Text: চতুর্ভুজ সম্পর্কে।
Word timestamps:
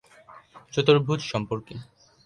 চতুর্ভুজ 0.73 1.19
সম্পর্কে। 1.31 1.73